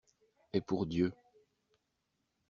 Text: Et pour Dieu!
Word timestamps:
Et 0.53 0.61
pour 0.61 0.87
Dieu! 0.87 1.13